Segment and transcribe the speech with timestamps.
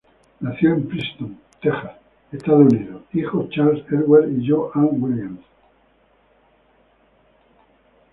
[0.39, 1.91] Nació en Princeton, Texas,
[2.31, 5.45] Estados Unidos, hijo Charles Edward y Jo-Ann Williams.